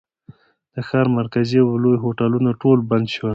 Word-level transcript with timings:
د 0.73 0.75
ښار 0.87 1.07
مرکزي 1.19 1.57
او 1.63 1.69
لوی 1.83 1.97
هوټلونه 2.03 2.49
ټول 2.61 2.79
بند 2.89 3.07
ول. 3.19 3.29